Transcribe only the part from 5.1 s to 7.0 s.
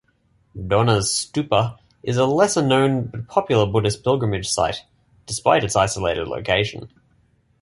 despite its isolated location.